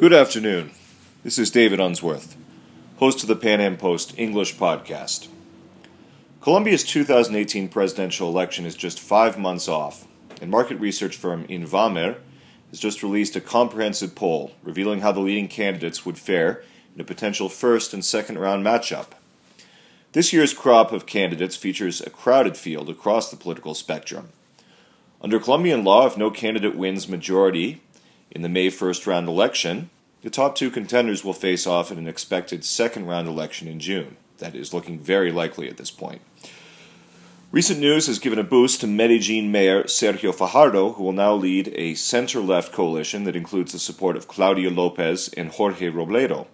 Good 0.00 0.14
afternoon. 0.14 0.70
This 1.24 1.38
is 1.38 1.50
David 1.50 1.78
Unsworth, 1.78 2.34
host 2.96 3.20
of 3.20 3.28
the 3.28 3.36
Pan 3.36 3.60
Am 3.60 3.76
Post 3.76 4.14
English 4.16 4.56
podcast. 4.56 5.28
Colombia's 6.40 6.84
2018 6.84 7.68
presidential 7.68 8.26
election 8.26 8.64
is 8.64 8.74
just 8.74 8.98
five 8.98 9.38
months 9.38 9.68
off, 9.68 10.08
and 10.40 10.50
market 10.50 10.80
research 10.80 11.18
firm 11.18 11.44
Invamer 11.50 12.16
has 12.70 12.80
just 12.80 13.02
released 13.02 13.36
a 13.36 13.42
comprehensive 13.42 14.14
poll 14.14 14.52
revealing 14.62 15.00
how 15.00 15.12
the 15.12 15.20
leading 15.20 15.48
candidates 15.48 16.06
would 16.06 16.18
fare 16.18 16.62
in 16.94 17.02
a 17.02 17.04
potential 17.04 17.50
first 17.50 17.92
and 17.92 18.02
second 18.02 18.38
round 18.38 18.64
matchup. 18.64 19.08
This 20.12 20.32
year's 20.32 20.54
crop 20.54 20.92
of 20.92 21.04
candidates 21.04 21.56
features 21.56 22.00
a 22.00 22.08
crowded 22.08 22.56
field 22.56 22.88
across 22.88 23.30
the 23.30 23.36
political 23.36 23.74
spectrum. 23.74 24.30
Under 25.20 25.38
Colombian 25.38 25.84
law, 25.84 26.06
if 26.06 26.16
no 26.16 26.30
candidate 26.30 26.74
wins 26.74 27.06
majority 27.06 27.82
in 28.30 28.42
the 28.42 28.48
May 28.48 28.68
1st 28.68 29.06
round 29.06 29.28
election, 29.28 29.90
the 30.22 30.30
top 30.30 30.54
two 30.54 30.70
contenders 30.70 31.24
will 31.24 31.32
face 31.32 31.66
off 31.66 31.90
in 31.90 31.98
an 31.98 32.08
expected 32.08 32.64
second 32.64 33.06
round 33.06 33.26
election 33.28 33.66
in 33.68 33.80
June. 33.80 34.16
That 34.38 34.54
is 34.54 34.74
looking 34.74 34.98
very 34.98 35.32
likely 35.32 35.68
at 35.68 35.76
this 35.76 35.90
point. 35.90 36.22
Recent 37.52 37.80
news 37.80 38.06
has 38.06 38.20
given 38.20 38.38
a 38.38 38.44
boost 38.44 38.80
to 38.80 38.86
Medellin 38.86 39.50
Mayor 39.50 39.82
Sergio 39.84 40.32
Fajardo, 40.32 40.92
who 40.92 41.02
will 41.02 41.12
now 41.12 41.34
lead 41.34 41.72
a 41.74 41.94
center 41.94 42.40
left 42.40 42.72
coalition 42.72 43.24
that 43.24 43.34
includes 43.34 43.72
the 43.72 43.78
support 43.80 44.16
of 44.16 44.28
Claudia 44.28 44.70
Lopez 44.70 45.28
and 45.36 45.50
Jorge 45.50 45.90
Robledo. 45.90 46.46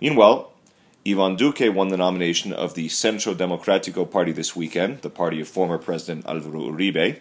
Meanwhile, 0.00 0.52
Ivan 1.06 1.36
Duque 1.36 1.72
won 1.72 1.88
the 1.88 1.96
nomination 1.96 2.52
of 2.52 2.74
the 2.74 2.88
Centro 2.88 3.32
Democrático 3.32 4.10
Party 4.10 4.32
this 4.32 4.56
weekend, 4.56 5.02
the 5.02 5.10
party 5.10 5.40
of 5.40 5.46
former 5.46 5.78
President 5.78 6.26
Alvaro 6.26 6.72
Uribe, 6.72 7.20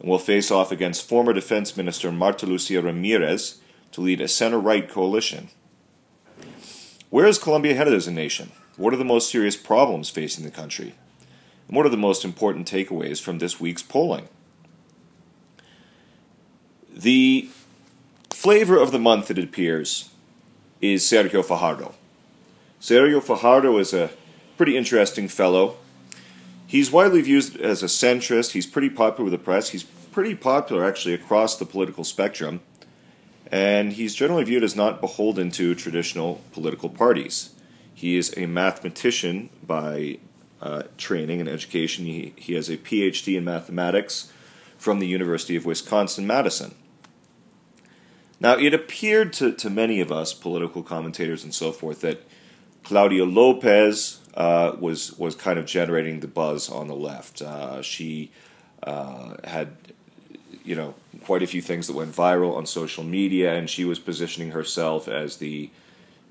and 0.00 0.08
will 0.08 0.18
face 0.18 0.50
off 0.50 0.72
against 0.72 1.08
former 1.08 1.32
Defense 1.32 1.76
Minister 1.76 2.10
Marta 2.10 2.46
Lucia 2.46 2.80
Ramirez 2.80 3.60
to 3.92 4.00
lead 4.00 4.20
a 4.20 4.28
center 4.28 4.58
right 4.58 4.88
coalition. 4.88 5.48
Where 7.10 7.26
is 7.26 7.38
Colombia 7.38 7.74
headed 7.74 7.94
as 7.94 8.06
a 8.06 8.12
nation? 8.12 8.52
What 8.76 8.94
are 8.94 8.98
the 8.98 9.04
most 9.04 9.30
serious 9.30 9.56
problems 9.56 10.10
facing 10.10 10.44
the 10.44 10.50
country? 10.50 10.94
And 11.68 11.76
what 11.76 11.84
are 11.84 11.90
the 11.90 11.96
most 11.96 12.24
important 12.24 12.70
takeaways 12.70 13.20
from 13.20 13.38
this 13.38 13.60
week's 13.60 13.82
polling? 13.82 14.28
The 16.92 17.48
flavor 18.30 18.78
of 18.78 18.92
the 18.92 18.98
month, 18.98 19.30
it 19.30 19.38
appears, 19.38 20.10
is 20.80 21.02
Sergio 21.02 21.44
Fajardo. 21.44 21.94
Sergio 22.80 23.22
Fajardo 23.22 23.76
is 23.78 23.92
a 23.92 24.10
pretty 24.56 24.76
interesting 24.76 25.28
fellow. 25.28 25.76
He's 26.70 26.92
widely 26.92 27.20
viewed 27.20 27.56
as 27.56 27.82
a 27.82 27.86
centrist. 27.86 28.52
He's 28.52 28.64
pretty 28.64 28.90
popular 28.90 29.24
with 29.24 29.32
the 29.32 29.44
press. 29.44 29.70
He's 29.70 29.82
pretty 29.82 30.36
popular, 30.36 30.84
actually, 30.84 31.14
across 31.14 31.56
the 31.56 31.66
political 31.66 32.04
spectrum. 32.04 32.60
And 33.50 33.94
he's 33.94 34.14
generally 34.14 34.44
viewed 34.44 34.62
as 34.62 34.76
not 34.76 35.00
beholden 35.00 35.50
to 35.50 35.74
traditional 35.74 36.40
political 36.52 36.88
parties. 36.88 37.56
He 37.92 38.16
is 38.16 38.32
a 38.36 38.46
mathematician 38.46 39.50
by 39.66 40.18
uh, 40.62 40.84
training 40.96 41.40
and 41.40 41.48
education. 41.48 42.04
He, 42.04 42.34
he 42.36 42.54
has 42.54 42.68
a 42.68 42.76
PhD 42.76 43.36
in 43.36 43.44
mathematics 43.44 44.32
from 44.78 45.00
the 45.00 45.08
University 45.08 45.56
of 45.56 45.66
Wisconsin 45.66 46.24
Madison. 46.24 46.76
Now, 48.38 48.56
it 48.56 48.72
appeared 48.72 49.32
to, 49.32 49.50
to 49.54 49.70
many 49.70 50.00
of 50.00 50.12
us, 50.12 50.32
political 50.32 50.84
commentators 50.84 51.42
and 51.42 51.52
so 51.52 51.72
forth, 51.72 52.00
that 52.02 52.24
Claudia 52.82 53.24
Lopez 53.24 54.18
uh, 54.34 54.76
was 54.78 55.18
was 55.18 55.34
kind 55.34 55.58
of 55.58 55.66
generating 55.66 56.20
the 56.20 56.28
buzz 56.28 56.68
on 56.68 56.88
the 56.88 56.94
left. 56.94 57.42
Uh, 57.42 57.82
she 57.82 58.30
uh, 58.82 59.34
had, 59.44 59.68
you 60.64 60.74
know, 60.74 60.94
quite 61.24 61.42
a 61.42 61.46
few 61.46 61.62
things 61.62 61.86
that 61.86 61.96
went 61.96 62.14
viral 62.14 62.56
on 62.56 62.66
social 62.66 63.04
media, 63.04 63.54
and 63.54 63.68
she 63.68 63.84
was 63.84 63.98
positioning 63.98 64.52
herself 64.52 65.08
as 65.08 65.36
the 65.36 65.70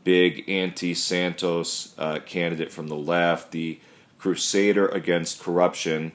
big 0.04 0.50
anti-Santos 0.50 1.94
uh, 1.98 2.20
candidate 2.26 2.72
from 2.72 2.88
the 2.88 2.96
left, 2.96 3.52
the 3.52 3.80
crusader 4.18 4.88
against 4.88 5.40
corruption. 5.40 6.12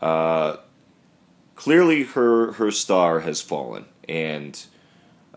Uh, 0.00 0.56
clearly, 1.54 2.04
her 2.04 2.52
her 2.52 2.70
star 2.70 3.20
has 3.20 3.40
fallen, 3.42 3.84
and 4.08 4.64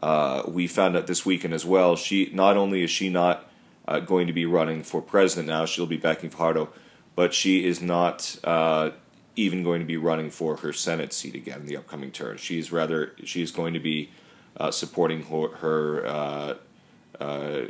uh, 0.02 0.44
we 0.48 0.68
found 0.68 0.96
out 0.96 1.08
this 1.08 1.26
weekend 1.26 1.54
as 1.54 1.66
well. 1.66 1.96
She 1.96 2.30
not 2.34 2.58
only 2.58 2.84
is 2.84 2.92
she 2.92 3.10
not 3.10 3.49
uh, 3.90 4.00
going 4.00 4.28
to 4.28 4.34
be 4.34 4.46
running 4.46 4.84
for 4.84 5.02
president 5.02 5.48
now. 5.48 5.66
She'll 5.66 5.88
be 5.88 5.98
backing 5.98 6.30
Fajardo, 6.30 6.70
but 7.16 7.34
she 7.34 7.66
is 7.66 7.82
not 7.82 8.38
uh, 8.44 8.92
even 9.36 9.64
going 9.64 9.80
to 9.80 9.86
be 9.86 9.98
running 9.98 10.30
for 10.30 10.58
her 10.58 10.72
Senate 10.72 11.12
seat 11.12 11.34
again 11.34 11.62
in 11.62 11.66
the 11.66 11.76
upcoming 11.76 12.12
term. 12.12 12.38
She's 12.38 12.72
rather 12.72 13.16
she's 13.24 13.52
going 13.52 13.74
to 13.74 13.80
be 13.80 14.12
uh, 14.58 14.70
supporting 14.70 15.24
her, 15.24 15.56
her 15.58 16.06
uh, 16.06 16.54
uh, 17.20 17.62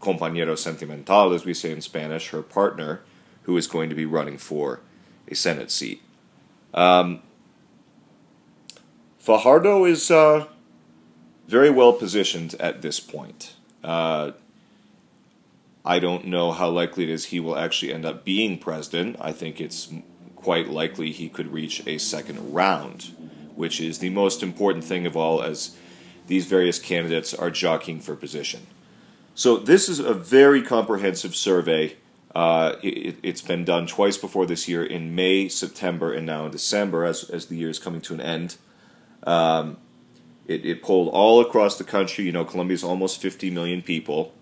compañero 0.00 0.56
sentimental, 0.56 1.34
as 1.34 1.44
we 1.44 1.52
say 1.52 1.70
in 1.70 1.82
Spanish, 1.82 2.30
her 2.30 2.42
partner, 2.42 3.02
who 3.42 3.54
is 3.58 3.66
going 3.66 3.90
to 3.90 3.94
be 3.94 4.06
running 4.06 4.38
for 4.38 4.80
a 5.28 5.34
Senate 5.34 5.70
seat. 5.70 6.00
Um, 6.72 7.20
Fajardo 9.18 9.84
is 9.84 10.10
uh, 10.10 10.46
very 11.46 11.70
well 11.70 11.92
positioned 11.92 12.54
at 12.58 12.80
this 12.80 12.98
point. 12.98 13.56
Uh, 13.82 14.32
I 15.84 15.98
don't 15.98 16.26
know 16.26 16.52
how 16.52 16.70
likely 16.70 17.04
it 17.04 17.10
is 17.10 17.26
he 17.26 17.40
will 17.40 17.58
actually 17.58 17.92
end 17.92 18.06
up 18.06 18.24
being 18.24 18.58
president. 18.58 19.16
I 19.20 19.32
think 19.32 19.60
it's 19.60 19.92
quite 20.34 20.68
likely 20.68 21.12
he 21.12 21.28
could 21.28 21.52
reach 21.52 21.86
a 21.86 21.98
second 21.98 22.54
round, 22.54 23.12
which 23.54 23.80
is 23.80 23.98
the 23.98 24.10
most 24.10 24.42
important 24.42 24.84
thing 24.84 25.04
of 25.06 25.16
all 25.16 25.42
as 25.42 25.76
these 26.26 26.46
various 26.46 26.78
candidates 26.78 27.34
are 27.34 27.50
jockeying 27.50 28.00
for 28.00 28.16
position. 28.16 28.66
So, 29.34 29.56
this 29.56 29.88
is 29.88 29.98
a 29.98 30.14
very 30.14 30.62
comprehensive 30.62 31.34
survey. 31.34 31.96
Uh, 32.34 32.76
it, 32.82 33.24
has 33.24 33.42
been 33.42 33.64
done 33.64 33.86
twice 33.86 34.16
before 34.16 34.46
this 34.46 34.68
year 34.68 34.84
in 34.84 35.14
May, 35.14 35.48
September, 35.48 36.12
and 36.12 36.24
now 36.24 36.46
in 36.46 36.52
December 36.52 37.04
as, 37.04 37.28
as 37.30 37.46
the 37.46 37.56
year 37.56 37.68
is 37.68 37.78
coming 37.78 38.00
to 38.02 38.14
an 38.14 38.20
end. 38.20 38.56
Um, 39.24 39.76
it, 40.46 40.64
it 40.64 40.82
polled 40.82 41.08
all 41.08 41.40
across 41.40 41.78
the 41.78 41.84
country. 41.84 42.24
You 42.24 42.32
know, 42.32 42.44
Colombia 42.44 42.74
is 42.74 42.84
almost 42.84 43.20
50 43.20 43.50
million 43.50 43.82
people 43.82 44.32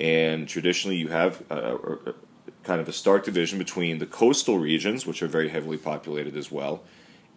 and 0.00 0.48
traditionally 0.48 0.96
you 0.96 1.08
have 1.08 1.44
a, 1.50 1.74
a, 1.74 2.14
kind 2.62 2.80
of 2.80 2.88
a 2.88 2.92
stark 2.92 3.24
division 3.24 3.58
between 3.58 3.98
the 3.98 4.06
coastal 4.06 4.58
regions, 4.58 5.06
which 5.06 5.22
are 5.22 5.28
very 5.28 5.50
heavily 5.50 5.76
populated 5.76 6.36
as 6.36 6.50
well, 6.50 6.82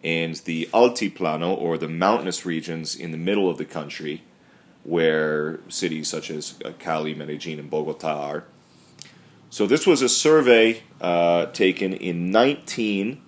and 0.02 0.36
the 0.36 0.68
altiplano 0.72 1.56
or 1.56 1.78
the 1.78 1.88
mountainous 1.88 2.44
regions 2.44 2.96
in 2.96 3.10
the 3.10 3.18
middle 3.18 3.48
of 3.48 3.58
the 3.58 3.64
country, 3.64 4.22
where 4.82 5.60
cities 5.68 6.08
such 6.08 6.30
as 6.30 6.58
uh, 6.64 6.72
Cali, 6.78 7.14
Medellin, 7.14 7.58
and 7.58 7.70
Bogota 7.70 8.28
are. 8.28 8.44
So 9.50 9.66
this 9.66 9.86
was 9.86 10.02
a 10.02 10.08
survey 10.08 10.82
uh, 11.00 11.46
taken 11.46 11.92
in 11.92 12.30
19 12.30 13.22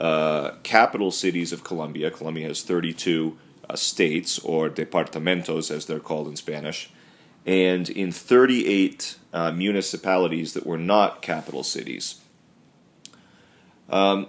uh, 0.00 0.50
capital 0.62 1.10
cities 1.10 1.52
of 1.52 1.62
Colombia. 1.62 2.10
Colombia 2.10 2.48
has 2.48 2.62
32 2.62 3.38
uh, 3.68 3.76
states, 3.76 4.38
or 4.38 4.68
departamentos 4.68 5.70
as 5.70 5.86
they're 5.86 6.00
called 6.00 6.28
in 6.28 6.36
Spanish 6.36 6.90
and 7.48 7.88
in 7.88 8.12
38 8.12 9.16
uh, 9.32 9.50
municipalities 9.52 10.52
that 10.52 10.66
were 10.66 10.76
not 10.76 11.22
capital 11.22 11.62
cities. 11.62 12.20
Um, 13.88 14.26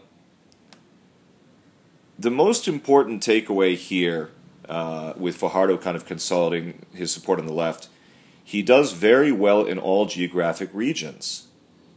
the 2.17 2.31
most 2.31 2.65
important 2.65 3.21
takeaway 3.21 3.75
here, 3.75 4.31
uh, 4.69 5.11
with 5.17 5.35
Fajardo 5.35 5.77
kind 5.77 5.97
of 5.97 6.05
consolidating 6.05 6.85
his 6.93 7.11
support 7.11 7.39
on 7.39 7.45
the 7.45 7.51
left, 7.51 7.89
he 8.41 8.61
does 8.61 8.93
very 8.93 9.33
well 9.33 9.65
in 9.65 9.77
all 9.77 10.05
geographic 10.05 10.69
regions. 10.71 11.47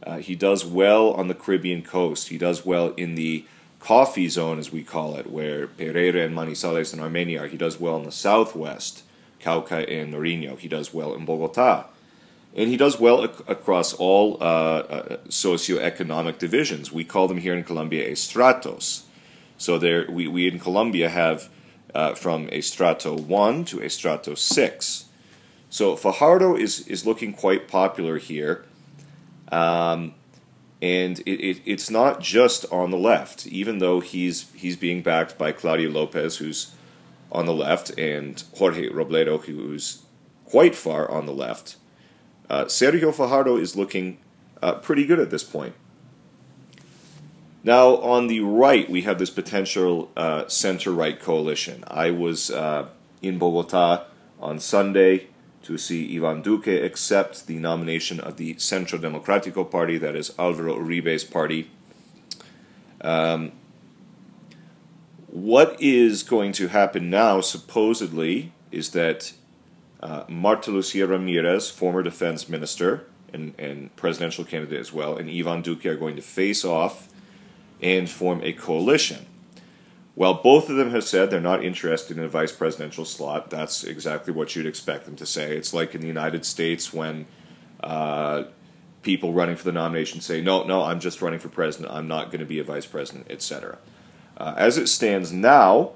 Uh, 0.05 0.17
he 0.17 0.35
does 0.35 0.65
well 0.65 1.11
on 1.11 1.29
the 1.29 1.33
Caribbean 1.33 1.83
coast. 1.83 2.27
He 2.27 2.37
does 2.37 2.65
well 2.65 2.89
in 2.97 3.15
the 3.15 3.45
coffee 3.79 4.27
zone, 4.27 4.59
as 4.59 4.73
we 4.73 4.83
call 4.83 5.15
it, 5.15 5.31
where 5.31 5.67
Pereira 5.67 6.25
and 6.25 6.35
Manizales 6.35 6.91
and 6.91 7.01
Armenia 7.01 7.43
are. 7.43 7.47
He 7.47 7.55
does 7.55 7.79
well 7.79 7.95
in 7.95 8.03
the 8.03 8.11
southwest. 8.11 9.03
Cauca 9.43 9.85
and 9.89 10.13
Nariño. 10.13 10.57
He 10.57 10.67
does 10.67 10.93
well 10.93 11.13
in 11.13 11.25
Bogota. 11.25 11.85
And 12.55 12.69
he 12.69 12.77
does 12.77 12.99
well 12.99 13.23
ac- 13.23 13.43
across 13.47 13.93
all 13.93 14.37
uh, 14.39 14.43
uh, 14.43 15.17
socioeconomic 15.27 16.37
divisions. 16.37 16.91
We 16.91 17.03
call 17.03 17.27
them 17.27 17.39
here 17.39 17.55
in 17.55 17.63
Colombia 17.63 18.09
estratos. 18.09 19.03
So 19.57 19.77
there, 19.77 20.09
we, 20.09 20.27
we 20.27 20.47
in 20.47 20.59
Colombia 20.59 21.09
have 21.09 21.49
uh, 21.95 22.13
from 22.13 22.49
a 22.51 22.61
strato 22.61 23.15
1 23.15 23.65
to 23.65 23.81
a 23.81 23.89
strato 23.89 24.35
6. 24.35 25.05
So 25.69 25.95
Fajardo 25.95 26.55
is, 26.55 26.87
is 26.87 27.05
looking 27.05 27.33
quite 27.33 27.67
popular 27.67 28.17
here. 28.17 28.65
Um, 29.51 30.13
and 30.81 31.19
it, 31.19 31.39
it, 31.39 31.61
it's 31.65 31.89
not 31.89 32.19
just 32.19 32.65
on 32.71 32.91
the 32.91 32.97
left, 32.97 33.47
even 33.47 33.79
though 33.79 33.99
he's, 33.99 34.51
he's 34.53 34.75
being 34.75 35.01
backed 35.01 35.37
by 35.37 35.51
Claudia 35.51 35.89
Lopez, 35.89 36.37
who's 36.37 36.73
on 37.33 37.45
the 37.45 37.53
left 37.53 37.97
and 37.97 38.41
Jorge 38.55 38.89
Robledo, 38.89 39.43
who's 39.43 40.03
quite 40.45 40.75
far 40.75 41.09
on 41.09 41.25
the 41.25 41.33
left. 41.33 41.75
Uh, 42.49 42.65
Sergio 42.65 43.13
Fajardo 43.13 43.57
is 43.57 43.75
looking 43.75 44.19
uh, 44.61 44.75
pretty 44.75 45.05
good 45.05 45.19
at 45.19 45.31
this 45.31 45.43
point. 45.43 45.73
Now, 47.63 47.95
on 47.97 48.27
the 48.27 48.41
right, 48.41 48.89
we 48.89 49.01
have 49.01 49.19
this 49.19 49.29
potential 49.29 50.11
uh, 50.15 50.47
center 50.47 50.91
right 50.91 51.19
coalition. 51.19 51.83
I 51.87 52.11
was 52.11 52.51
uh, 52.51 52.87
in 53.21 53.39
Bogota 53.39 54.03
on 54.39 54.59
Sunday 54.59 55.27
to 55.63 55.77
see 55.77 56.15
Ivan 56.17 56.41
Duque 56.41 56.67
accept 56.67 57.47
the 57.47 57.57
nomination 57.57 58.19
of 58.19 58.35
the 58.35 58.57
Centro 58.57 58.99
Democrático 58.99 59.69
Party, 59.69 59.97
that 59.97 60.15
is 60.15 60.33
Alvaro 60.37 60.75
Uribe's 60.75 61.23
party. 61.23 61.71
Um, 62.99 63.53
what 65.33 65.81
is 65.81 66.21
going 66.21 66.51
to 66.51 66.67
happen 66.67 67.09
now, 67.09 67.41
supposedly, 67.41 68.53
is 68.71 68.91
that 68.91 69.33
uh, 69.99 70.25
Marta 70.27 70.69
Lucia 70.69 71.07
Ramirez, 71.07 71.71
former 71.71 72.03
defense 72.03 72.47
minister 72.47 73.07
and, 73.33 73.55
and 73.57 73.95
presidential 73.95 74.45
candidate 74.45 74.79
as 74.79 74.93
well, 74.93 75.17
and 75.17 75.31
Ivan 75.31 75.63
Duque 75.63 75.87
are 75.87 75.95
going 75.95 76.15
to 76.17 76.21
face 76.21 76.63
off 76.63 77.09
and 77.81 78.07
form 78.07 78.41
a 78.43 78.53
coalition. 78.53 79.25
Well, 80.15 80.35
both 80.35 80.69
of 80.69 80.75
them 80.75 80.91
have 80.91 81.03
said 81.03 81.31
they're 81.31 81.41
not 81.41 81.65
interested 81.65 82.15
in 82.15 82.23
a 82.23 82.29
vice 82.29 82.51
presidential 82.51 83.03
slot. 83.03 83.49
That's 83.49 83.83
exactly 83.83 84.31
what 84.31 84.55
you'd 84.55 84.67
expect 84.67 85.05
them 85.05 85.15
to 85.15 85.25
say. 85.25 85.57
It's 85.57 85.73
like 85.73 85.95
in 85.95 86.01
the 86.01 86.07
United 86.07 86.45
States 86.45 86.93
when 86.93 87.25
uh, 87.79 88.43
people 89.01 89.33
running 89.33 89.55
for 89.55 89.63
the 89.63 89.71
nomination 89.71 90.21
say, 90.21 90.41
"No, 90.41 90.63
no, 90.63 90.83
I'm 90.83 90.99
just 90.99 91.23
running 91.23 91.39
for 91.39 91.49
president. 91.49 91.91
I'm 91.91 92.07
not 92.07 92.27
going 92.27 92.41
to 92.41 92.45
be 92.45 92.59
a 92.59 92.63
vice 92.63 92.85
president, 92.85 93.31
etc." 93.31 93.79
Uh, 94.37 94.53
as 94.57 94.77
it 94.77 94.87
stands 94.87 95.31
now, 95.31 95.91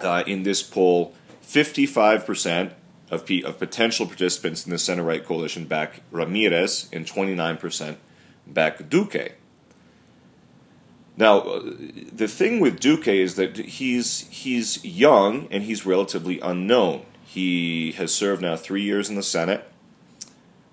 uh, 0.00 0.22
in 0.26 0.42
this 0.42 0.62
poll, 0.62 1.14
55% 1.42 2.72
of, 3.10 3.26
P- 3.26 3.42
of 3.42 3.58
potential 3.58 4.06
participants 4.06 4.64
in 4.64 4.70
the 4.70 4.78
center 4.78 5.02
right 5.02 5.24
coalition 5.24 5.64
back 5.64 6.00
Ramirez 6.10 6.88
and 6.92 7.06
29% 7.06 7.96
back 8.46 8.88
Duque. 8.88 9.32
Now, 11.16 11.38
uh, 11.40 11.72
the 12.12 12.28
thing 12.28 12.60
with 12.60 12.80
Duque 12.80 13.08
is 13.08 13.36
that 13.36 13.56
he's 13.56 14.26
he's 14.28 14.84
young 14.84 15.46
and 15.50 15.62
he's 15.62 15.86
relatively 15.86 16.40
unknown. 16.40 17.06
He 17.24 17.92
has 17.92 18.12
served 18.12 18.42
now 18.42 18.56
three 18.56 18.82
years 18.82 19.08
in 19.08 19.14
the 19.14 19.22
Senate. 19.22 19.70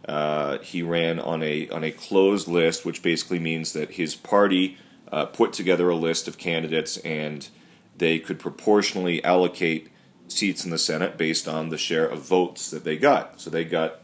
Uh, 0.08 0.58
he 0.60 0.82
ran 0.82 1.20
on 1.20 1.44
a 1.44 1.70
on 1.70 1.84
a 1.84 1.92
closed 1.92 2.48
list, 2.48 2.86
which 2.86 3.04
basically 3.04 3.38
means 3.38 3.74
that 3.74 3.92
his 3.92 4.16
party 4.16 4.78
uh, 5.12 5.26
put 5.26 5.54
together 5.54 5.90
a 5.90 5.96
list 5.96 6.28
of 6.28 6.38
candidates 6.38 6.98
and 6.98 7.50
they 7.98 8.20
could 8.20 8.40
proportionally 8.40 9.24
allocate 9.24 9.90
seats 10.28 10.64
in 10.64 10.72
the 10.72 10.78
Senate 10.78 11.18
based 11.18 11.48
on 11.48 11.70
the 11.70 11.78
share 11.78 12.06
of 12.08 12.22
votes 12.22 12.70
that 12.72 12.84
they 12.84 12.98
got. 12.98 13.40
So 13.40 13.50
they 13.50 13.66
got 13.66 14.00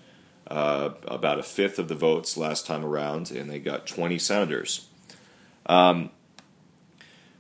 uh, 0.48 0.92
about 1.08 1.40
a 1.40 1.44
fifth 1.44 1.80
of 1.80 1.88
the 1.88 1.96
votes 1.96 2.38
last 2.38 2.66
time 2.66 2.86
around, 2.86 3.32
and 3.32 3.50
they 3.50 3.60
got 3.60 3.88
20 3.88 4.18
senators. 4.20 4.88
Um, 5.66 6.12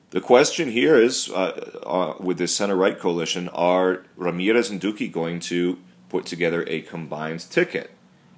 the 0.09 0.21
question 0.21 0.71
here 0.71 0.95
is 0.95 1.29
uh, 1.29 1.81
uh, 1.85 2.13
with 2.19 2.37
this 2.37 2.55
center 2.55 2.75
right 2.75 2.97
coalition 2.97 3.49
are 3.49 4.03
Ramirez 4.15 4.69
and 4.69 4.79
Duque 4.79 5.11
going 5.11 5.39
to 5.41 5.77
put 6.09 6.25
together 6.25 6.63
a 6.67 6.81
combined 6.81 7.41
ticket? 7.49 7.91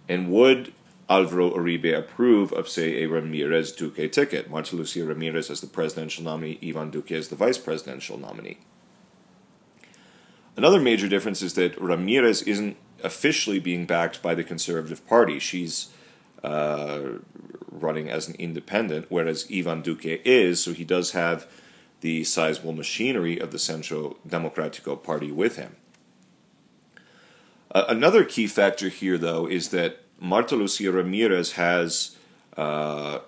And 0.07 0.31
would 0.31 0.73
Alvaro 1.09 1.51
Uribe 1.51 1.97
approve 1.97 2.53
of, 2.53 2.69
say, 2.69 3.01
a 3.01 3.07
Ramirez 3.07 3.71
Duque 3.71 4.11
ticket? 4.11 4.49
Marta 4.49 4.75
Lucia 4.75 5.03
Ramirez 5.03 5.49
as 5.49 5.59
the 5.59 5.67
presidential 5.67 6.23
nominee, 6.23 6.59
Ivan 6.63 6.91
Duque 6.91 7.11
as 7.11 7.29
the 7.29 7.35
vice 7.35 7.57
presidential 7.57 8.17
nominee. 8.17 8.59
Another 10.55 10.79
major 10.79 11.07
difference 11.07 11.41
is 11.41 11.55
that 11.55 11.79
Ramirez 11.81 12.43
isn't 12.43 12.77
officially 13.03 13.59
being 13.59 13.85
backed 13.85 14.21
by 14.21 14.35
the 14.35 14.43
Conservative 14.43 15.05
Party. 15.07 15.39
She's 15.39 15.89
uh, 16.43 17.01
running 17.71 18.09
as 18.09 18.27
an 18.27 18.35
independent, 18.35 19.07
whereas 19.09 19.47
Ivan 19.51 19.81
Duque 19.81 20.21
is, 20.25 20.61
so 20.61 20.73
he 20.73 20.83
does 20.83 21.11
have 21.11 21.47
the 22.01 22.23
sizable 22.23 22.73
machinery 22.73 23.39
of 23.39 23.51
the 23.51 23.59
Centro 23.59 24.17
Democrático 24.27 25.01
Party 25.01 25.31
with 25.31 25.55
him. 25.55 25.75
Uh, 27.71 27.85
another 27.87 28.23
key 28.23 28.45
factor 28.45 28.89
here, 28.89 29.17
though, 29.17 29.47
is 29.47 29.69
that 29.69 30.01
Marta 30.19 30.55
Lucia 30.55 30.91
Ramirez 30.91 31.53
has 31.53 32.17
uh, 32.57 33.19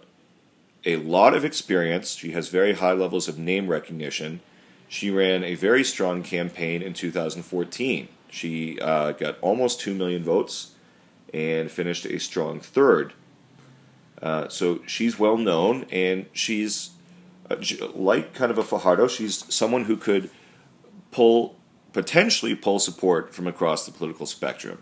a 0.86 0.98
lot 0.98 1.34
of 1.34 1.46
experience. 1.46 2.16
She 2.16 2.32
has 2.32 2.50
very 2.50 2.74
high 2.74 2.94
levels 2.94 3.28
of 3.28 3.38
name 3.38 3.68
recognition. 3.68 4.42
She 4.88 5.10
ran 5.10 5.44
a 5.44 5.56
very 5.56 5.84
strong 5.84 6.22
campaign 6.22 6.82
in 6.82 6.94
2014. 6.94 8.08
She 8.30 8.80
uh, 8.80 9.14
got 9.14 9.38
almost 9.42 9.80
2 9.80 9.94
million 9.94 10.24
votes 10.24 10.76
and 11.34 11.72
finished 11.72 12.06
a 12.06 12.20
strong 12.20 12.60
third. 12.60 13.14
Uh, 14.22 14.48
so 14.50 14.82
she's 14.86 15.18
well 15.18 15.38
known, 15.38 15.86
and 15.92 16.28
she's 16.32 16.92
uh, 17.50 17.56
like 17.94 18.34
kind 18.34 18.52
of 18.52 18.58
a 18.58 18.64
Fajardo. 18.64 19.08
She's 19.08 19.54
someone 19.54 19.86
who 19.86 19.98
could 19.98 20.30
pull, 21.12 21.56
potentially 21.94 22.54
pull 22.54 22.80
support 22.80 23.34
from 23.34 23.48
across 23.48 23.86
the 23.86 23.92
political 23.92 24.26
spectrum. 24.26 24.80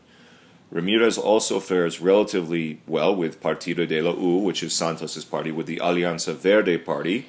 Ramirez 0.71 1.18
also 1.18 1.60
fares 1.60 2.00
relatively 2.00 2.81
well 2.86 3.16
with 3.16 3.42
Partido 3.42 3.88
de 3.88 4.01
la 4.01 4.13
U, 4.13 4.38
which 4.38 4.62
is 4.62 4.74
Santos's 4.74 5.25
party, 5.25 5.51
with 5.51 5.66
the 5.66 5.77
Alianza 5.77 6.36
Verde 6.36 6.77
party, 6.77 7.27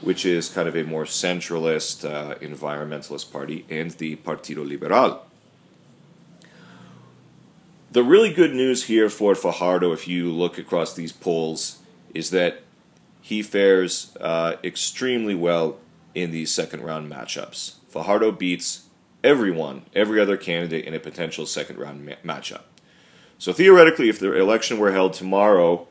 which 0.00 0.24
is 0.24 0.48
kind 0.48 0.68
of 0.68 0.74
a 0.74 0.84
more 0.84 1.04
centralist, 1.04 2.08
uh, 2.08 2.34
environmentalist 2.36 3.30
party, 3.30 3.66
and 3.68 3.90
the 3.92 4.16
Partido 4.16 4.66
Liberal. 4.66 5.22
The 7.90 8.02
really 8.02 8.32
good 8.32 8.54
news 8.54 8.84
here 8.84 9.10
for 9.10 9.34
Fajardo, 9.34 9.92
if 9.92 10.08
you 10.08 10.30
look 10.30 10.56
across 10.56 10.94
these 10.94 11.12
polls, 11.12 11.78
is 12.14 12.30
that 12.30 12.62
he 13.20 13.42
fares 13.42 14.16
uh, 14.20 14.56
extremely 14.64 15.34
well 15.34 15.78
in 16.14 16.30
these 16.30 16.50
second 16.50 16.82
round 16.82 17.10
matchups. 17.10 17.74
Fajardo 17.88 18.32
beats 18.32 18.84
everyone, 19.22 19.82
every 19.94 20.20
other 20.20 20.36
candidate 20.36 20.84
in 20.86 20.94
a 20.94 20.98
potential 20.98 21.44
second 21.44 21.78
round 21.78 22.06
ma- 22.06 22.12
matchup. 22.24 22.62
So 23.38 23.52
theoretically, 23.52 24.08
if 24.08 24.18
the 24.18 24.32
election 24.32 24.78
were 24.78 24.92
held 24.92 25.12
tomorrow, 25.12 25.86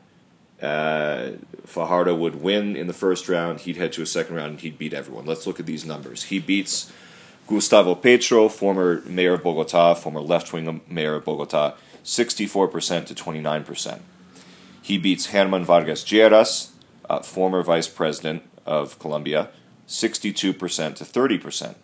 uh, 0.60 1.30
Fajardo 1.64 2.14
would 2.14 2.42
win 2.42 2.76
in 2.76 2.86
the 2.86 2.92
first 2.92 3.28
round. 3.28 3.60
He'd 3.60 3.76
head 3.76 3.92
to 3.94 4.02
a 4.02 4.06
second 4.06 4.36
round 4.36 4.50
and 4.50 4.60
he'd 4.60 4.78
beat 4.78 4.92
everyone. 4.92 5.24
Let's 5.24 5.46
look 5.46 5.58
at 5.58 5.66
these 5.66 5.84
numbers. 5.84 6.24
He 6.24 6.38
beats 6.38 6.92
Gustavo 7.46 7.94
Petro, 7.94 8.48
former 8.48 9.00
mayor 9.06 9.34
of 9.34 9.42
Bogota, 9.42 9.94
former 9.94 10.20
left 10.20 10.52
wing 10.52 10.82
mayor 10.88 11.14
of 11.14 11.24
Bogota, 11.24 11.74
64% 12.04 13.06
to 13.06 13.14
29%. 13.14 14.00
He 14.82 14.98
beats 14.98 15.32
German 15.32 15.64
Vargas 15.64 16.04
Lleras, 16.04 16.70
uh, 17.08 17.20
former 17.20 17.62
vice 17.62 17.88
president 17.88 18.42
of 18.66 18.98
Colombia, 18.98 19.48
62% 19.86 20.96
to 20.96 21.04
30%. 21.04 21.74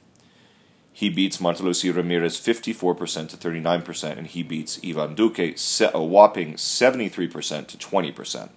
He 0.96 1.10
beats 1.10 1.40
Marta 1.40 1.64
Lucia 1.64 1.92
Ramirez 1.92 2.40
54% 2.40 3.28
to 3.30 3.36
39%, 3.36 4.16
and 4.16 4.28
he 4.28 4.44
beats 4.44 4.78
Ivan 4.84 5.16
Duque 5.16 5.56
a 5.92 6.02
whopping 6.02 6.54
73% 6.54 7.66
to 7.66 7.76
20%. 7.76 8.50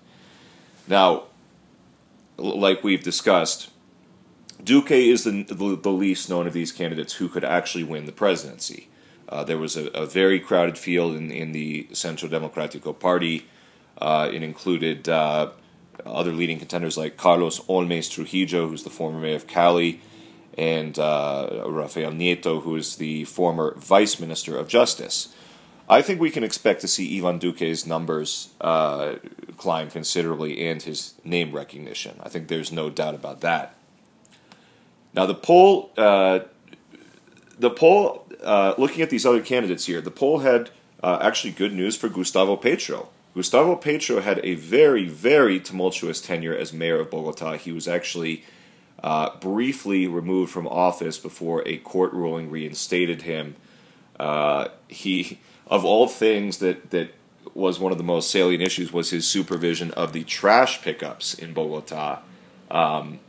Now, 0.88 1.24
like 2.38 2.84
we've 2.84 3.02
discussed, 3.02 3.72
Duque 4.64 4.92
is 4.92 5.24
the, 5.24 5.44
the, 5.50 5.76
the, 5.78 5.90
least 5.90 6.30
known 6.30 6.46
of 6.46 6.54
these 6.54 6.72
candidates 6.72 7.14
who 7.14 7.28
could 7.28 7.44
actually 7.44 7.84
win 7.84 8.06
the 8.06 8.12
presidency. 8.12 8.88
Uh, 9.28 9.44
there 9.44 9.58
was 9.58 9.76
a, 9.76 9.88
a, 9.88 10.06
very 10.06 10.40
crowded 10.40 10.78
field 10.78 11.16
in, 11.16 11.32
in 11.32 11.54
the 11.54 11.88
Centro 11.92 12.30
Democrático 12.30 12.98
Party. 12.98 13.48
Uh, 13.98 14.30
it 14.32 14.44
included 14.44 15.10
uh, 15.10 15.50
other 16.06 16.32
leading 16.32 16.60
contenders 16.60 16.98
like 16.98 17.18
Carlos 17.18 17.58
Holmes 17.58 18.10
Trujillo, 18.10 18.68
who's 18.68 18.84
the 18.84 18.92
former 18.92 19.20
mayor 19.20 19.36
of 19.36 19.48
Cali, 19.48 20.02
and 20.58 20.98
uh, 20.98 21.64
Rafael 21.68 22.12
Nieto, 22.12 22.64
who 22.64 22.76
is 22.76 22.96
the 22.96 23.26
former 23.26 23.76
vice 23.78 24.20
minister 24.20 24.58
of 24.58 24.68
justice. 24.68 25.30
I 25.90 26.02
think 26.02 26.20
we 26.20 26.32
can 26.32 26.44
expect 26.44 26.82
to 26.82 26.88
see 26.88 27.18
Ivan 27.18 27.40
Duque's 27.40 27.86
numbers 27.86 28.50
uh, 28.60 29.16
climb 29.56 29.90
considerably 29.90 30.68
and 30.68 30.82
his 30.82 31.14
name 31.24 31.54
recognition. 31.54 32.20
I 32.22 32.30
think 32.30 32.48
there's 32.48 32.72
no 32.72 32.90
doubt 32.90 33.16
about 33.16 33.42
that. 33.42 33.76
Now 35.14 35.26
the 35.26 35.36
poll, 35.36 35.92
uh, 35.98 36.40
the 37.58 37.70
poll, 37.70 38.28
uh, 38.44 38.74
looking 38.78 39.02
at 39.02 39.10
these 39.10 39.26
other 39.26 39.42
candidates 39.42 39.86
here, 39.86 40.02
the 40.02 40.12
poll 40.12 40.40
had 40.40 40.72
uh, 41.02 41.20
actually 41.22 41.52
good 41.52 41.74
news 41.74 41.96
for 41.96 42.10
Gustavo 42.10 42.58
Petro. 42.58 43.10
Gustavo 43.34 43.76
Petro 43.76 44.20
had 44.20 44.42
a 44.44 44.56
very, 44.56 45.08
very 45.08 45.60
tumultuous 45.60 46.20
tenure 46.20 46.56
as 46.56 46.74
mayor 46.74 47.00
of 47.00 47.12
Bogota. 47.12 47.54
He 47.54 47.72
was 47.72 47.88
actually 47.88 48.44
uh, 49.04 49.36
briefly 49.40 50.08
removed 50.08 50.52
from 50.52 50.68
office 50.68 51.18
before 51.18 51.68
a 51.68 51.78
court 51.78 52.14
ruling 52.14 52.50
reinstated 52.50 53.24
him. 53.24 53.56
Uh, 54.20 54.70
he, 54.88 55.40
of 55.68 55.86
all 55.86 56.08
things, 56.08 56.58
that 56.58 56.90
that 56.92 57.12
was 57.54 57.80
one 57.80 57.92
of 57.92 57.98
the 57.98 58.04
most 58.04 58.30
salient 58.30 58.62
issues 58.62 58.94
was 58.94 59.10
his 59.10 59.28
supervision 59.28 59.92
of 59.92 60.14
the 60.14 60.24
trash 60.24 60.82
pickups 60.82 61.34
in 61.34 61.54
Bogota. 61.54 62.20
Um, 62.70 63.20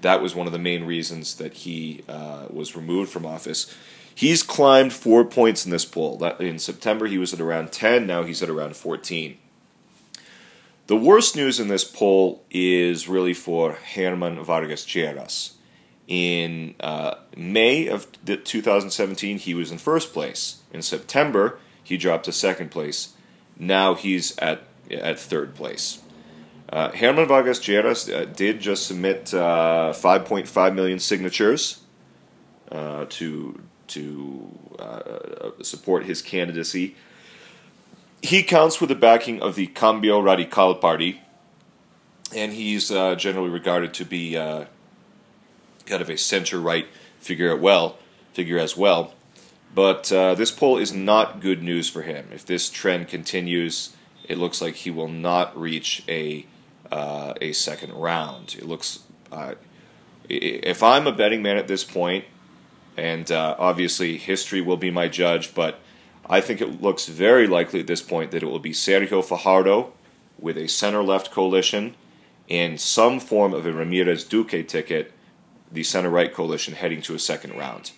that 0.00 0.22
was 0.22 0.34
one 0.34 0.46
of 0.46 0.52
the 0.52 0.58
main 0.58 0.84
reasons 0.84 1.36
that 1.36 1.54
he 1.54 2.02
uh, 2.08 2.46
was 2.50 2.76
removed 2.76 3.10
from 3.10 3.26
office. 3.26 3.74
He's 4.14 4.42
climbed 4.42 4.92
four 4.92 5.24
points 5.24 5.64
in 5.64 5.70
this 5.70 5.84
poll. 5.84 6.16
That 6.18 6.40
in 6.40 6.58
September 6.58 7.06
he 7.06 7.18
was 7.18 7.34
at 7.34 7.40
around 7.40 7.72
10, 7.72 8.06
now 8.06 8.22
he's 8.22 8.42
at 8.42 8.48
around 8.48 8.76
14. 8.76 9.38
The 10.86 10.96
worst 10.96 11.34
news 11.34 11.58
in 11.58 11.68
this 11.68 11.84
poll 11.84 12.44
is 12.50 13.08
really 13.08 13.32
for 13.32 13.78
German 13.94 14.42
Vargas 14.44 14.84
Lleras. 14.84 15.52
In 16.06 16.74
uh, 16.80 17.14
May 17.34 17.86
of 17.86 18.06
2017, 18.26 19.38
he 19.38 19.54
was 19.54 19.70
in 19.70 19.78
first 19.78 20.12
place. 20.12 20.60
In 20.74 20.82
September, 20.82 21.58
he 21.82 21.96
dropped 21.96 22.26
to 22.26 22.32
second 22.32 22.70
place. 22.70 23.14
Now 23.58 23.94
he's 23.94 24.36
at 24.38 24.64
at 24.90 25.18
third 25.18 25.54
place. 25.54 26.02
Uh, 26.68 26.90
German 26.90 27.28
Vargas 27.28 27.60
Lleras 27.60 28.12
uh, 28.12 28.26
did 28.26 28.60
just 28.60 28.86
submit 28.86 29.26
5.5 29.26 30.56
uh, 30.56 30.70
million 30.74 30.98
signatures 30.98 31.80
uh, 32.70 33.06
to 33.08 33.60
to 33.86 34.58
uh, 34.78 35.50
support 35.62 36.04
his 36.04 36.20
candidacy. 36.20 36.96
He 38.24 38.42
counts 38.42 38.80
with 38.80 38.88
the 38.88 38.94
backing 38.94 39.42
of 39.42 39.54
the 39.54 39.66
Cambio 39.66 40.18
Radical 40.18 40.74
party, 40.76 41.20
and 42.34 42.54
he's 42.54 42.88
generally 42.88 43.50
regarded 43.50 43.92
to 43.94 44.04
be 44.06 44.32
kind 44.32 46.00
of 46.00 46.08
a 46.08 46.16
center 46.16 46.58
right 46.58 46.86
figure 47.18 47.54
well 47.54 47.98
figure 48.32 48.58
as 48.58 48.78
well. 48.78 49.12
But 49.74 50.10
uh, 50.10 50.34
this 50.36 50.50
poll 50.50 50.78
is 50.78 50.90
not 50.90 51.40
good 51.40 51.62
news 51.62 51.90
for 51.90 52.00
him. 52.00 52.28
If 52.32 52.46
this 52.46 52.70
trend 52.70 53.08
continues, 53.08 53.94
it 54.26 54.38
looks 54.38 54.62
like 54.62 54.76
he 54.76 54.90
will 54.90 55.08
not 55.08 55.54
reach 55.60 56.02
a 56.08 56.46
uh, 56.90 57.34
a 57.42 57.52
second 57.52 57.92
round. 57.92 58.56
It 58.58 58.64
looks. 58.64 59.00
Uh, 59.30 59.54
if 60.30 60.82
I'm 60.82 61.06
a 61.06 61.12
betting 61.12 61.42
man 61.42 61.58
at 61.58 61.68
this 61.68 61.84
point, 61.84 62.24
and 62.96 63.30
uh, 63.30 63.56
obviously 63.58 64.16
history 64.16 64.62
will 64.62 64.78
be 64.78 64.90
my 64.90 65.08
judge, 65.08 65.54
but 65.54 65.80
I 66.28 66.40
think 66.40 66.60
it 66.60 66.80
looks 66.80 67.06
very 67.06 67.46
likely 67.46 67.80
at 67.80 67.86
this 67.86 68.02
point 68.02 68.30
that 68.30 68.42
it 68.42 68.46
will 68.46 68.58
be 68.58 68.72
Sergio 68.72 69.24
Fajardo 69.24 69.92
with 70.38 70.56
a 70.56 70.68
center 70.68 71.02
left 71.02 71.30
coalition 71.30 71.94
and 72.48 72.80
some 72.80 73.20
form 73.20 73.54
of 73.54 73.66
a 73.66 73.72
Ramirez 73.72 74.24
Duque 74.24 74.66
ticket 74.66 75.12
the 75.70 75.82
center 75.82 76.10
right 76.10 76.32
coalition 76.32 76.74
heading 76.74 77.02
to 77.02 77.14
a 77.14 77.18
second 77.18 77.56
round. 77.58 77.92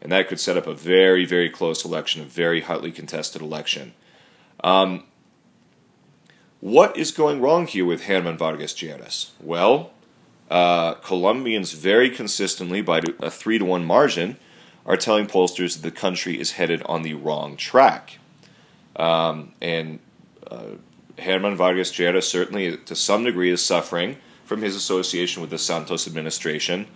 And 0.00 0.10
that 0.10 0.28
could 0.28 0.40
set 0.40 0.56
up 0.56 0.66
a 0.66 0.74
very, 0.74 1.24
very 1.24 1.48
close 1.48 1.84
election, 1.84 2.22
a 2.22 2.24
very 2.24 2.62
hotly 2.62 2.90
contested 2.90 3.42
election. 3.42 3.92
Um, 4.64 5.04
what 6.60 6.96
is 6.96 7.10
going 7.10 7.40
wrong 7.40 7.66
here 7.66 7.84
with 7.84 8.06
German 8.06 8.36
Vargas 8.36 8.74
Lleras? 8.74 9.30
Well, 9.40 9.92
uh, 10.50 10.94
Colombians 10.94 11.72
very 11.72 12.10
consistently, 12.10 12.82
by 12.82 13.02
a 13.20 13.30
3 13.30 13.58
to 13.58 13.64
1 13.64 13.84
margin, 13.84 14.38
are 14.84 14.96
telling 14.96 15.26
pollsters 15.26 15.74
that 15.74 15.82
the 15.82 15.90
country 15.90 16.40
is 16.40 16.52
headed 16.52 16.82
on 16.84 17.02
the 17.02 17.14
wrong 17.14 17.56
track. 17.56 18.18
Um, 18.96 19.52
and 19.60 20.00
uh, 20.50 20.76
German 21.18 21.56
Vargas 21.56 21.92
Lleras 21.92 22.24
certainly, 22.24 22.76
to 22.76 22.94
some 22.94 23.24
degree, 23.24 23.50
is 23.50 23.64
suffering 23.64 24.16
from 24.44 24.62
his 24.62 24.76
association 24.76 25.40
with 25.40 25.50
the 25.50 25.58
Santos 25.58 26.06
administration 26.06 26.86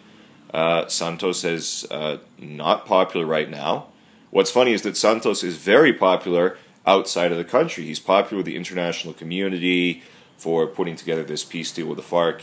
uh, 0.52 0.86
Santos 0.88 1.44
is 1.44 1.86
uh, 1.90 2.18
not 2.38 2.86
popular 2.86 3.26
right 3.26 3.50
now. 3.50 3.88
What's 4.30 4.50
funny 4.50 4.72
is 4.72 4.82
that 4.82 4.96
Santos 4.96 5.42
is 5.42 5.56
very 5.56 5.92
popular 5.92 6.56
outside 6.86 7.32
of 7.32 7.38
the 7.38 7.44
country. 7.44 7.84
He's 7.84 8.00
popular 8.00 8.38
with 8.38 8.46
the 8.46 8.56
international 8.56 9.14
community 9.14 10.02
for 10.36 10.66
putting 10.66 10.96
together 10.96 11.24
this 11.24 11.44
peace 11.44 11.72
deal 11.72 11.86
with 11.86 11.96
the 11.96 12.02
FARC. 12.02 12.42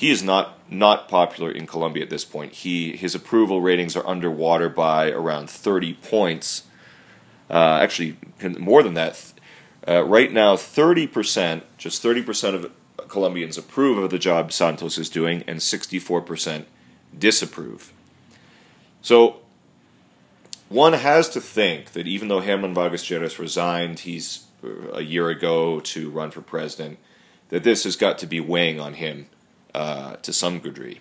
He 0.00 0.10
is 0.10 0.22
not 0.22 0.58
not 0.70 1.10
popular 1.10 1.50
in 1.50 1.66
Colombia 1.66 2.02
at 2.02 2.08
this 2.08 2.24
point. 2.24 2.54
He 2.54 2.96
his 2.96 3.14
approval 3.14 3.60
ratings 3.60 3.94
are 3.94 4.06
underwater 4.06 4.70
by 4.70 5.10
around 5.10 5.50
30 5.50 5.92
points. 5.92 6.62
Uh, 7.50 7.80
actually, 7.82 8.16
more 8.58 8.82
than 8.82 8.94
that. 8.94 9.34
Uh, 9.86 10.02
right 10.02 10.32
now, 10.32 10.56
30%, 10.56 11.62
just 11.76 12.02
30% 12.02 12.54
of 12.54 12.72
Colombians 13.08 13.58
approve 13.58 13.98
of 13.98 14.08
the 14.08 14.18
job 14.18 14.52
Santos 14.52 14.96
is 14.96 15.10
doing, 15.10 15.44
and 15.46 15.58
64% 15.58 16.64
disapprove. 17.18 17.92
So 19.02 19.40
one 20.70 20.94
has 20.94 21.28
to 21.30 21.42
think 21.42 21.92
that 21.92 22.06
even 22.06 22.28
though 22.28 22.40
German 22.40 22.72
Vargas 22.72 23.04
Lleras 23.04 23.38
resigned, 23.38 24.00
he's 24.00 24.46
uh, 24.64 24.92
a 24.94 25.02
year 25.02 25.28
ago 25.28 25.78
to 25.80 26.08
run 26.08 26.30
for 26.30 26.40
president, 26.40 26.98
that 27.50 27.64
this 27.64 27.84
has 27.84 27.96
got 27.96 28.16
to 28.18 28.26
be 28.26 28.40
weighing 28.40 28.80
on 28.80 28.94
him 28.94 29.26
uh, 29.74 30.16
to 30.16 30.32
some 30.32 30.58
degree. 30.58 31.00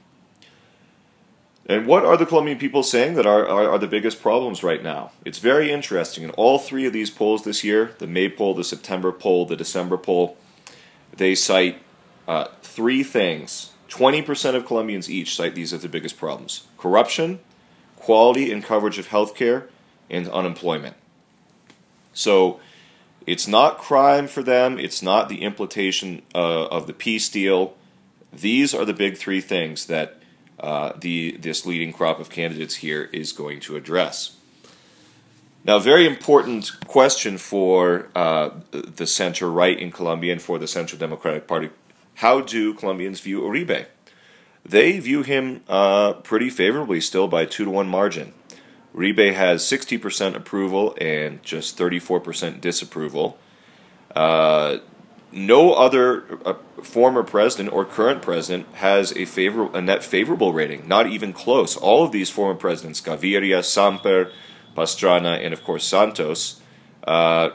And 1.65 1.85
what 1.85 2.03
are 2.03 2.17
the 2.17 2.25
Colombian 2.25 2.57
people 2.57 2.81
saying 2.81 3.13
that 3.13 3.27
are, 3.27 3.47
are, 3.47 3.69
are, 3.69 3.77
the 3.77 3.87
biggest 3.87 4.21
problems 4.21 4.63
right 4.63 4.81
now? 4.81 5.11
It's 5.23 5.37
very 5.37 5.71
interesting. 5.71 6.23
In 6.23 6.31
all 6.31 6.57
three 6.57 6.87
of 6.87 6.93
these 6.93 7.11
polls 7.11 7.43
this 7.43 7.63
year 7.63 7.93
the 7.99 8.07
May 8.07 8.27
poll, 8.27 8.55
the 8.55 8.63
September 8.63 9.11
poll, 9.11 9.45
the 9.45 9.55
December 9.55 9.97
poll 9.97 10.37
they 11.15 11.35
cite 11.35 11.81
uh, 12.27 12.45
three 12.61 13.03
things 13.03 13.71
20% 13.89 14.55
of 14.55 14.65
Colombians 14.65 15.09
each 15.09 15.35
cite 15.35 15.55
these 15.55 15.73
as 15.73 15.81
the 15.81 15.89
biggest 15.89 16.17
problems 16.17 16.67
corruption, 16.77 17.39
quality 17.95 18.51
and 18.51 18.63
coverage 18.63 18.97
of 18.97 19.09
healthcare, 19.09 19.67
and 20.09 20.27
unemployment. 20.29 20.95
So 22.13 22.59
it's 23.25 23.47
not 23.47 23.77
crime 23.77 24.27
for 24.27 24.41
them, 24.43 24.79
it's 24.79 25.01
not 25.01 25.29
the 25.29 25.41
implementation 25.41 26.21
uh, 26.33 26.65
of 26.67 26.87
the 26.87 26.93
peace 26.93 27.29
deal. 27.29 27.75
These 28.31 28.73
are 28.73 28.85
the 28.85 28.93
big 28.93 29.17
three 29.17 29.41
things 29.41 29.85
that 29.87 30.17
uh, 30.59 30.93
the 30.99 31.37
this 31.37 31.65
leading 31.65 31.93
crop 31.93 32.19
of 32.19 32.29
candidates 32.29 32.75
here 32.75 33.09
is 33.13 33.31
going 33.31 33.59
to 33.61 33.75
address. 33.75 34.35
Now, 35.65 35.77
a 35.77 35.81
very 35.81 36.07
important 36.07 36.79
question 36.87 37.37
for 37.37 38.07
uh, 38.15 38.51
the 38.71 39.05
center 39.05 39.49
right 39.49 39.77
in 39.77 39.91
Colombia 39.91 40.31
and 40.31 40.41
for 40.41 40.57
the 40.57 40.67
Central 40.67 40.97
Democratic 40.97 41.47
Party 41.47 41.69
how 42.19 42.41
do 42.41 42.73
Colombians 42.73 43.21
view 43.21 43.39
Uribe? 43.39 43.85
They 44.65 44.99
view 44.99 45.23
him 45.23 45.61
uh, 45.69 46.13
pretty 46.15 46.49
favorably 46.49 46.99
still 46.99 47.29
by 47.29 47.45
2 47.45 47.63
to 47.63 47.71
1 47.71 47.87
margin. 47.87 48.33
Uribe 48.93 49.33
has 49.33 49.63
60% 49.63 50.35
approval 50.35 50.97
and 50.99 51.41
just 51.43 51.77
34% 51.77 52.59
disapproval. 52.59 53.37
No 55.31 55.73
other 55.73 56.39
uh, 56.43 56.55
former 56.81 57.21
president 57.23 57.71
or 57.71 57.85
current 57.85 58.21
president 58.21 58.67
has 58.75 59.11
a 59.15 59.25
favor- 59.25 59.69
a 59.75 59.81
net 59.81 60.03
favorable 60.03 60.53
rating, 60.53 60.87
not 60.87 61.07
even 61.07 61.33
close. 61.33 61.75
All 61.77 62.03
of 62.03 62.11
these 62.11 62.29
former 62.31 62.55
presidents, 62.55 62.99
Gaviria, 62.99 63.59
Samper, 63.59 64.31
Pastrana, 64.75 65.43
and 65.43 65.53
of 65.53 65.63
course 65.63 65.85
Santos, 65.85 66.61
uh, 67.05 67.49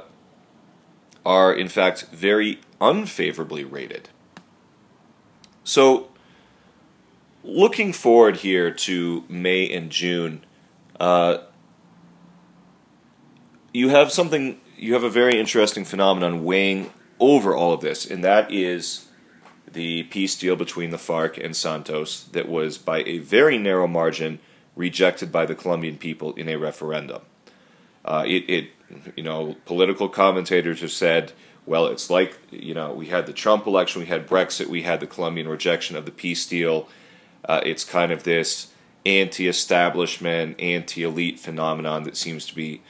are 1.27 1.53
in 1.53 1.69
fact 1.69 2.07
very 2.13 2.61
unfavorably 2.81 3.65
rated. 3.65 4.09
So, 5.65 6.11
looking 7.43 7.93
forward 7.93 8.39
here 8.39 8.71
to 8.71 9.25
May 9.29 9.69
and 9.71 9.91
June, 9.91 10.45
uh, 11.01 11.39
you 13.73 13.89
have 13.89 14.13
something, 14.13 14.61
you 14.77 14.93
have 14.93 15.03
a 15.03 15.11
very 15.11 15.41
interesting 15.41 15.85
phenomenon 15.85 16.45
weighing 16.45 16.91
over 17.21 17.55
all 17.55 17.73
of 17.73 17.81
this, 17.81 18.09
and 18.09 18.25
that 18.25 18.51
is 18.51 19.07
the 19.71 20.05
peace 20.05 20.37
deal 20.37 20.57
between 20.57 20.91
the 20.91 20.97
FARC 20.97 21.43
and 21.43 21.57
Santos 21.57 22.25
that 22.25 22.49
was 22.49 22.79
by 22.79 23.03
a 23.03 23.19
very 23.19 23.59
narrow 23.59 23.87
margin 23.87 24.39
rejected 24.77 25.33
by 25.33 25.47
the 25.47 25.55
Colombian 25.55 25.97
people 25.97 26.33
in 26.35 26.49
a 26.49 26.57
referendum. 26.57 27.23
Uh, 28.05 28.25
it, 28.27 28.45
it, 28.49 28.71
you 29.17 29.23
know, 29.23 29.57
political 29.65 30.09
commentators 30.09 30.81
have 30.81 30.93
said 30.93 31.33
well, 31.67 31.87
it's 31.87 32.11
like, 32.11 32.39
you 32.51 32.75
know, 32.75 32.93
we 32.93 33.07
had 33.07 33.27
the 33.27 33.33
Trump 33.33 33.67
election, 33.67 34.01
we 34.01 34.07
had 34.07 34.29
Brexit, 34.29 34.67
we 34.67 34.83
had 34.83 35.01
the 35.01 35.07
Colombian 35.07 35.49
rejection 35.49 35.97
of 35.97 36.05
the 36.05 36.11
peace 36.11 36.47
deal. 36.47 36.89
Uh, 37.45 37.61
it's 37.65 37.85
kind 37.85 38.13
of 38.13 38.25
this 38.25 38.69
anti 39.07 39.49
establishment, 39.49 40.61
anti 40.61 41.03
elite 41.03 41.39
phenomenon 41.39 42.03
that 42.05 42.17
seems 42.17 42.47
to 42.47 42.55
be 42.55 42.83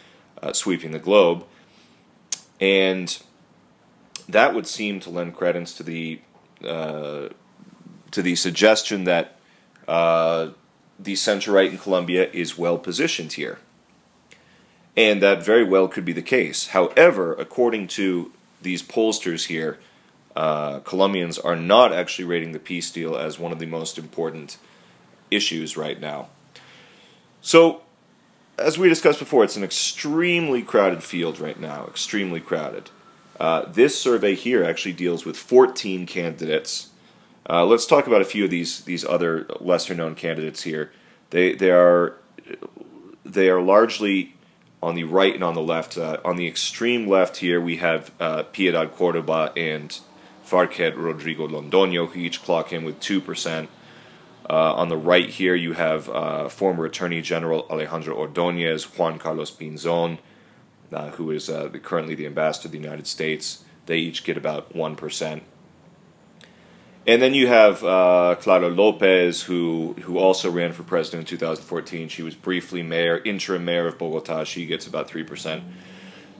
uh, 0.43 0.52
sweeping 0.52 0.90
the 0.90 0.99
globe. 0.99 1.45
And 2.61 3.16
that 4.28 4.54
would 4.54 4.66
seem 4.66 5.00
to 5.00 5.11
lend 5.11 5.37
credence 5.37 5.75
to 5.75 5.83
the 5.83 6.21
uh, 6.64 7.28
to 8.11 8.23
the 8.23 8.37
suggestion 8.37 9.04
that 9.04 9.37
uh, 9.88 10.50
the 10.99 11.16
center 11.16 11.52
right 11.52 11.71
in 11.71 11.78
Colombia 11.78 12.30
is 12.33 12.56
well 12.56 12.78
positioned 12.78 13.35
here. 13.35 13.59
And 14.97 15.21
that 15.21 15.44
very 15.44 15.64
well 15.64 15.88
could 15.88 16.04
be 16.04 16.12
the 16.12 16.23
case. 16.23 16.68
However, 16.68 17.33
according 17.35 17.88
to 17.88 18.33
these 18.62 18.83
pollsters 18.83 19.47
here, 19.47 19.80
uh, 20.37 20.80
Colombians 20.80 21.38
are 21.38 21.56
not 21.56 21.92
actually 21.92 22.25
rating 22.25 22.52
the 22.52 22.59
peace 22.59 22.90
deal 22.90 23.16
as 23.16 23.38
one 23.38 23.52
of 23.52 23.59
the 23.59 23.66
most 23.66 23.99
important 23.99 24.56
issues 25.30 25.76
right 25.76 26.00
now. 26.00 26.28
So, 27.40 27.83
as 28.56 28.78
we 28.78 28.88
discussed 28.88 29.18
before, 29.18 29.44
it's 29.44 29.56
an 29.56 29.64
extremely 29.64 30.62
crowded 30.62 31.02
field 31.02 31.40
right 31.40 31.59
now, 31.59 31.87
extremely 31.87 32.40
crowded. 32.40 32.90
Uh, 33.38 33.67
this 33.71 33.99
survey 33.99 34.35
here 34.35 34.64
actually 34.64 34.93
deals 34.93 35.25
with 35.25 35.37
14 35.37 36.07
candidates. 36.07 36.91
Uh, 37.49 37.64
let's 37.64 37.87
talk 37.87 38.07
about 38.07 38.23
a 38.23 38.25
few 38.25 38.45
of 38.45 38.50
these 38.50 38.81
these 38.85 39.05
other 39.05 39.47
lesser 39.61 39.95
known 39.95 40.14
candidates 40.14 40.62
here. 40.62 40.93
They 41.31 41.55
they 41.55 41.71
are 41.71 42.17
they 43.25 43.49
are 43.50 43.61
largely 43.61 44.35
on 44.83 44.95
the 44.95 45.05
right 45.05 45.35
and 45.35 45.43
on 45.43 45.55
the 45.55 45.62
left. 45.62 45.99
Uh, 45.99 46.19
on 46.25 46.37
the 46.37 46.47
extreme 46.47 47.09
left 47.09 47.38
here, 47.38 47.61
we 47.61 47.76
have 47.76 48.12
uh, 48.21 48.45
Piedad 48.45 48.93
Cordoba 48.93 49.53
and 49.57 49.99
Farquet 50.43 50.93
Rodrigo 50.93 51.49
Londoño, 51.49 52.09
who 52.09 52.21
each 52.21 52.43
clock 52.43 52.73
in 52.73 52.85
with 52.85 53.00
2%. 53.00 53.69
Uh, 54.49 54.75
on 54.75 54.91
the 54.91 54.97
right 54.97 55.31
here, 55.31 55.55
you 55.55 55.73
have 55.73 56.11
uh, 56.11 56.49
former 56.50 56.85
Attorney 56.85 57.23
General 57.23 57.67
Alejandro 57.71 58.14
Ordonez, 58.14 58.85
Juan 58.85 59.19
Carlos 59.19 59.50
Pinzon, 59.50 60.19
uh, 60.95 61.11
who 61.11 61.31
is 61.31 61.51
uh, 61.51 61.69
currently 61.83 62.15
the 62.15 62.27
ambassador 62.27 62.69
of 62.69 62.73
the 62.73 62.79
United 62.79 63.07
States. 63.07 63.65
They 63.87 63.99
each 63.99 64.25
get 64.25 64.37
about 64.37 64.73
1%. 64.73 65.41
And 67.07 67.21
then 67.21 67.35
you 67.35 67.49
have 67.49 67.85
uh, 67.85 68.37
Clara 68.41 68.69
Lopez, 68.69 69.43
who 69.43 69.95
who 70.03 70.17
also 70.17 70.51
ran 70.51 70.73
for 70.73 70.85
president 70.85 71.31
in 71.31 71.37
2014. 71.37 72.09
She 72.09 72.23
was 72.23 72.35
briefly 72.35 72.83
mayor, 72.83 73.19
interim 73.19 73.65
mayor 73.67 73.87
of 73.87 73.99
Bogota. 73.99 74.45
She 74.45 74.65
gets 74.65 74.87
about 74.87 75.07
three 75.07 75.23
percent. 75.23 75.65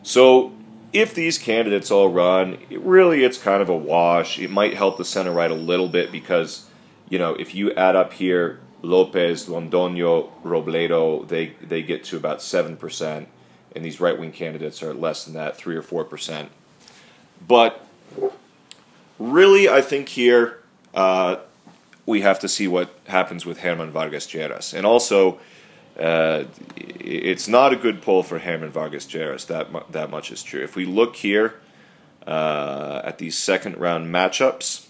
So 0.03 0.55
if 0.95 1.13
these 1.13 1.37
candidates 1.37 1.91
all 1.91 2.09
run, 2.09 2.57
it 2.71 2.81
really 2.81 3.25
it's 3.25 3.37
kind 3.37 3.61
of 3.61 3.69
a 3.69 3.77
wash. 3.77 4.39
It 4.39 4.51
might 4.51 4.75
help 4.75 4.97
the 4.97 5.05
center 5.05 5.33
right 5.33 5.51
a 5.51 5.55
little 5.55 5.89
bit 5.89 6.11
because 6.11 6.67
you 7.11 7.19
know 7.19 7.35
if 7.35 7.55
you 7.55 7.71
add 7.75 7.95
up 7.95 8.15
here 8.15 8.61
Lopez, 8.81 9.47
Londoño, 9.47 10.31
Robledo, 10.43 11.29
they 11.29 11.55
they 11.61 11.83
get 11.83 12.05
to 12.05 12.17
about 12.17 12.41
seven 12.41 12.77
percent, 12.77 13.29
and 13.75 13.85
these 13.85 14.01
right 14.01 14.19
wing 14.19 14.33
candidates 14.33 14.83
are 14.83 14.95
less 14.95 15.25
than 15.25 15.35
that, 15.35 15.57
three 15.57 15.77
or 15.77 15.83
four 15.83 16.05
percent. 16.05 16.51
But 17.47 17.85
really, 19.19 19.69
I 19.69 19.81
think 19.81 20.09
here 20.09 20.61
uh, 20.95 21.37
we 22.07 22.23
have 22.23 22.39
to 22.41 22.49
see 22.49 22.69
what 22.69 22.95
happens 23.07 23.45
with 23.45 23.61
German 23.61 23.91
Vargas 23.91 24.27
Lleras. 24.27 24.75
And 24.75 24.87
also, 24.87 25.39
uh, 25.99 26.45
it's 26.77 27.49
not 27.49 27.73
a 27.73 27.77
good 27.77 28.03
poll 28.03 28.23
for 28.23 28.39
German 28.39 28.71
Vargas 28.71 29.07
Lleras. 29.07 29.47
That, 29.47 29.73
mu- 29.73 29.81
that 29.91 30.11
much 30.11 30.31
is 30.31 30.43
true. 30.43 30.63
If 30.63 30.77
we 30.77 30.85
look 30.85 31.17
here 31.17 31.55
uh, 32.27 33.03
at 33.05 33.19
these 33.19 33.37
second 33.37 33.79
round 33.79 34.13
matchups, 34.13 34.87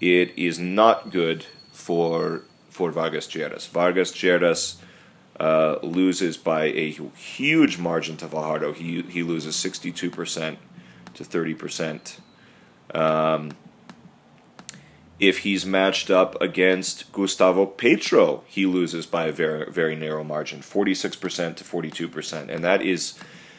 it 0.00 0.36
is 0.36 0.58
not 0.58 1.10
good 1.10 1.46
for 1.72 2.42
for 2.70 2.92
Vargas 2.92 3.26
Lleras. 3.26 3.68
Vargas 3.68 4.12
Lleras 4.12 4.76
uh, 5.40 5.76
loses 5.82 6.36
by 6.36 6.64
a 6.64 6.90
huge 6.90 7.78
margin 7.78 8.16
to 8.18 8.28
Fajardo. 8.28 8.72
He 8.72 9.02
he 9.02 9.22
loses 9.22 9.56
sixty 9.56 9.92
two 9.92 10.10
percent 10.10 10.58
to 11.14 11.24
thirty 11.24 11.54
percent. 11.54 12.20
Um, 12.94 13.52
if 15.20 15.38
he's 15.38 15.66
matched 15.66 16.10
up 16.10 16.40
against 16.40 17.10
Gustavo 17.12 17.66
Petro, 17.66 18.44
he 18.46 18.66
loses 18.66 19.06
by 19.06 19.26
a 19.26 19.32
very 19.32 19.70
very 19.70 19.96
narrow 19.96 20.24
margin, 20.24 20.62
forty 20.62 20.94
six 20.94 21.16
percent 21.16 21.56
to 21.58 21.64
forty 21.64 21.90
two 21.90 22.08
percent, 22.08 22.50
and 22.50 22.64
that 22.64 22.82
is 22.82 23.18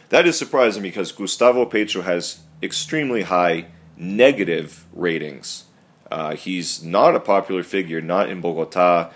that 0.10 0.26
is 0.26 0.38
surprising 0.38 0.82
because 0.82 1.12
Gustavo 1.12 1.66
Petro 1.66 2.02
has 2.02 2.40
extremely 2.62 3.24
high 3.24 3.68
negative 3.96 4.86
ratings. 4.94 5.66
Uh, 6.12 6.36
he's 6.36 6.84
not 6.84 7.16
a 7.16 7.20
popular 7.20 7.62
figure, 7.62 8.02
not 8.02 8.30
in 8.30 8.42
Bogota, 8.42 9.12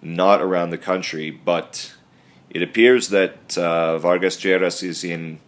not 0.00 0.42
around 0.42 0.70
the 0.70 0.78
country, 0.78 1.30
but 1.30 1.94
it 2.52 2.62
appears 2.62 3.08
that 3.08 3.56
uh, 3.56 3.98
Vargas 3.98 4.36
Lleras 4.36 4.82
is 4.82 5.02
in 5.02 5.40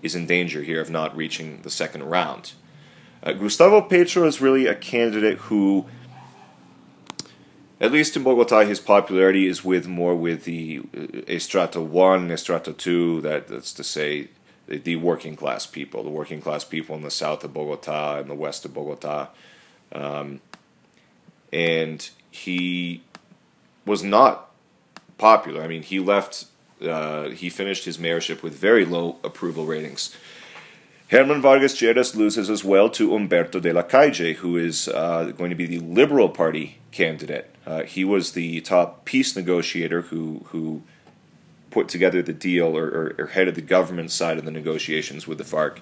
is 0.00 0.14
in 0.14 0.26
danger 0.26 0.62
here 0.62 0.80
of 0.80 0.90
not 0.90 1.16
reaching 1.16 1.60
the 1.62 1.70
second 1.70 2.04
round. 2.04 2.52
Uh, 3.22 3.32
Gustavo 3.32 3.82
Petro 3.82 4.26
is 4.26 4.40
really 4.40 4.66
a 4.66 4.74
candidate 4.74 5.38
who, 5.38 5.86
at 7.80 7.92
least 7.92 8.16
in 8.16 8.24
Bogota, 8.24 8.64
his 8.64 8.80
popularity 8.80 9.46
is 9.46 9.64
with 9.64 9.86
more 9.86 10.16
with 10.16 10.44
the 10.44 10.80
uh, 10.92 10.98
Estrato 11.28 11.84
1, 11.84 12.28
Estrato 12.28 12.76
2, 12.76 13.20
that, 13.20 13.46
that's 13.46 13.72
to 13.74 13.84
say, 13.84 14.28
the, 14.66 14.78
the, 14.78 14.96
working 14.96 15.36
class 15.36 15.66
people, 15.66 16.02
the 16.02 16.10
working 16.10 16.40
class 16.40 16.64
people 16.64 16.96
in 16.96 17.02
the 17.02 17.12
south 17.12 17.44
of 17.44 17.54
Bogota 17.54 18.18
and 18.18 18.28
the 18.28 18.34
west 18.34 18.64
of 18.64 18.74
Bogota. 18.74 19.28
Um, 19.92 20.40
and 21.52 22.10
he 22.32 23.02
was 23.86 24.02
not 24.02 24.50
popular. 25.16 25.62
I 25.62 25.68
mean, 25.68 25.82
he 25.82 26.00
left, 26.00 26.46
uh, 26.82 27.30
he 27.30 27.48
finished 27.48 27.84
his 27.84 27.98
mayorship 27.98 28.42
with 28.42 28.54
very 28.54 28.84
low 28.84 29.18
approval 29.24 29.66
ratings. 29.66 30.16
German 31.10 31.42
Vargas 31.42 31.78
Lleras 31.78 32.16
loses 32.16 32.48
as 32.48 32.64
well 32.64 32.88
to 32.88 33.10
Humberto 33.10 33.60
de 33.60 33.72
la 33.72 33.82
Calle, 33.82 34.32
who 34.34 34.56
is 34.56 34.88
uh, 34.88 35.32
going 35.36 35.50
to 35.50 35.56
be 35.56 35.66
the 35.66 35.78
Liberal 35.78 36.30
Party 36.30 36.78
candidate. 36.90 37.54
Uh, 37.66 37.82
he 37.82 38.02
was 38.02 38.32
the 38.32 38.62
top 38.62 39.04
peace 39.04 39.36
negotiator 39.36 40.02
who 40.02 40.40
who 40.46 40.82
put 41.70 41.88
together 41.88 42.22
the 42.22 42.32
deal 42.32 42.76
or, 42.76 42.86
or, 42.86 43.14
or 43.18 43.26
headed 43.28 43.54
the 43.54 43.62
government 43.62 44.10
side 44.10 44.38
of 44.38 44.44
the 44.44 44.50
negotiations 44.50 45.26
with 45.26 45.38
the 45.38 45.44
FARC. 45.44 45.80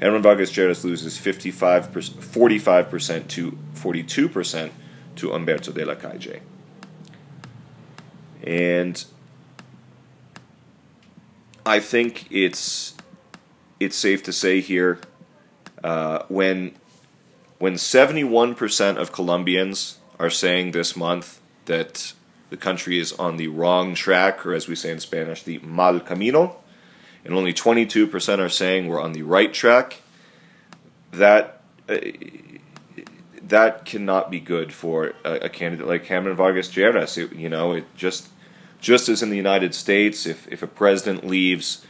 German 0.00 0.22
Vargas 0.22 0.50
Lleras 0.52 0.82
loses 0.84 1.18
55 1.18 1.90
45% 1.90 3.28
to 3.28 3.58
42% 3.74 4.70
to 5.16 5.28
Humberto 5.28 5.74
de 5.74 5.84
la 5.84 5.94
Calle. 5.94 6.40
And 8.42 9.04
I 11.70 11.78
think 11.78 12.26
it's 12.32 12.94
it's 13.78 13.94
safe 13.94 14.24
to 14.24 14.32
say 14.32 14.60
here 14.60 14.98
uh, 15.84 16.24
when 16.26 16.74
when 17.58 17.74
71% 17.74 18.96
of 18.96 19.12
Colombians 19.12 19.98
are 20.18 20.30
saying 20.30 20.72
this 20.72 20.96
month 20.96 21.40
that 21.66 22.12
the 22.48 22.56
country 22.56 22.98
is 22.98 23.12
on 23.12 23.36
the 23.36 23.46
wrong 23.46 23.94
track, 23.94 24.44
or 24.44 24.52
as 24.52 24.66
we 24.66 24.74
say 24.74 24.90
in 24.90 24.98
Spanish, 24.98 25.44
the 25.44 25.58
mal 25.58 26.00
camino, 26.00 26.56
and 27.24 27.34
only 27.34 27.52
22% 27.52 28.38
are 28.40 28.48
saying 28.48 28.88
we're 28.88 29.00
on 29.00 29.12
the 29.12 29.22
right 29.22 29.54
track, 29.54 30.02
that 31.12 31.62
uh, 31.88 31.98
that 33.44 33.84
cannot 33.84 34.28
be 34.28 34.40
good 34.40 34.72
for 34.72 35.14
a, 35.24 35.34
a 35.42 35.48
candidate 35.48 35.86
like 35.86 36.04
German 36.04 36.34
Vargas 36.34 36.68
Lleras. 36.74 37.16
you 37.16 37.48
know, 37.48 37.74
it 37.74 37.84
just 37.94 38.28
just 38.80 39.08
as 39.08 39.22
in 39.22 39.30
the 39.30 39.36
United 39.36 39.74
States, 39.74 40.26
if, 40.26 40.48
if 40.48 40.62
a 40.62 40.66
president 40.66 41.26
leaves 41.26 41.84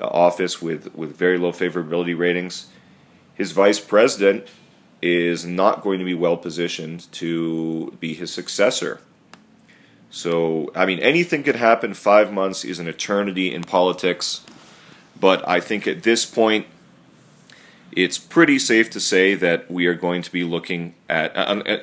office 0.00 0.62
with, 0.62 0.94
with 0.94 1.16
very 1.16 1.38
low 1.38 1.52
favorability 1.52 2.16
ratings, 2.16 2.68
his 3.34 3.52
vice 3.52 3.80
president 3.80 4.48
is 5.02 5.44
not 5.44 5.82
going 5.82 5.98
to 5.98 6.04
be 6.04 6.14
well 6.14 6.36
positioned 6.36 7.10
to 7.12 7.96
be 8.00 8.14
his 8.14 8.32
successor. 8.32 9.00
So, 10.10 10.70
I 10.74 10.86
mean, 10.86 10.98
anything 11.00 11.42
could 11.42 11.56
happen. 11.56 11.92
Five 11.92 12.32
months 12.32 12.64
is 12.64 12.78
an 12.78 12.88
eternity 12.88 13.52
in 13.52 13.62
politics. 13.62 14.44
But 15.18 15.46
I 15.48 15.60
think 15.60 15.86
at 15.86 16.02
this 16.02 16.24
point, 16.24 16.66
it's 17.92 18.18
pretty 18.18 18.58
safe 18.58 18.90
to 18.90 19.00
say 19.00 19.34
that 19.34 19.70
we 19.70 19.86
are 19.86 19.94
going 19.94 20.22
to 20.22 20.30
be 20.30 20.44
looking 20.44 20.94
at, 21.08 21.34
uh, 21.36 21.62
uh, 21.66 21.78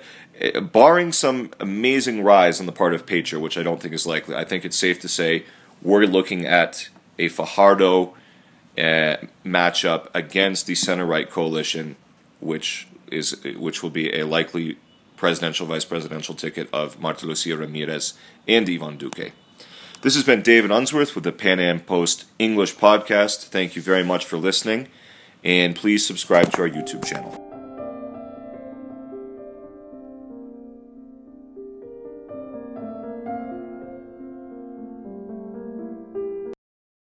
barring 0.71 1.11
some 1.11 1.51
amazing 1.59 2.23
rise 2.23 2.59
on 2.59 2.65
the 2.65 2.71
part 2.71 2.93
of 2.93 3.05
Petro, 3.05 3.39
which 3.39 3.57
I 3.57 3.63
don't 3.63 3.81
think 3.81 3.93
is 3.93 4.05
likely, 4.05 4.35
I 4.35 4.43
think 4.43 4.65
it's 4.65 4.77
safe 4.77 4.99
to 5.01 5.07
say 5.07 5.45
we're 5.81 6.05
looking 6.05 6.45
at 6.45 6.89
a 7.19 7.27
Fajardo 7.29 8.15
uh, 8.77 9.17
matchup 9.45 10.07
against 10.13 10.65
the 10.65 10.75
center 10.75 11.05
right 11.05 11.29
coalition, 11.29 11.95
which 12.39 12.87
is 13.11 13.39
which 13.57 13.83
will 13.83 13.91
be 13.91 14.13
a 14.17 14.25
likely 14.25 14.77
presidential 15.15 15.67
vice 15.67 15.85
presidential 15.85 16.35
ticket 16.35 16.67
of 16.73 16.99
Marta 16.99 17.25
Lucia 17.25 17.55
Ramirez 17.55 18.15
and 18.47 18.67
Ivan 18.67 18.97
Duque. 18.97 19.31
This 20.01 20.15
has 20.15 20.23
been 20.23 20.41
David 20.41 20.71
Unsworth 20.71 21.15
with 21.15 21.23
the 21.23 21.31
Pan 21.31 21.59
Am 21.59 21.79
Post 21.79 22.25
English 22.39 22.75
podcast. 22.75 23.45
Thank 23.45 23.75
you 23.75 23.81
very 23.81 24.03
much 24.03 24.25
for 24.25 24.37
listening, 24.37 24.87
and 25.43 25.75
please 25.75 26.05
subscribe 26.05 26.51
to 26.53 26.63
our 26.63 26.69
YouTube 26.69 27.05
channel. 27.05 27.52